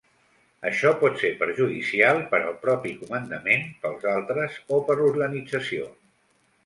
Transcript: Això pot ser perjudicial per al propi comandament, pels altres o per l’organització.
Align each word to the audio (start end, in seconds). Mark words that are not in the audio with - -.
Això 0.69 0.93
pot 1.01 1.19
ser 1.23 1.29
perjudicial 1.41 2.23
per 2.31 2.39
al 2.45 2.57
propi 2.63 2.93
comandament, 3.03 3.69
pels 3.85 4.09
altres 4.15 4.57
o 4.79 4.81
per 4.89 4.97
l’organització. 5.03 5.91